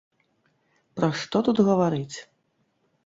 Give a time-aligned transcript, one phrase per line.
[0.99, 2.17] Пра што тут гаварыць?